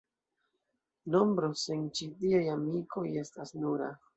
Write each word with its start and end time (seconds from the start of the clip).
Nombro 1.15 1.51
sen 1.65 1.85
ĉi 1.99 2.09
tiaj 2.23 2.43
amikoj 2.57 3.07
estas 3.25 3.59
nura. 3.63 3.95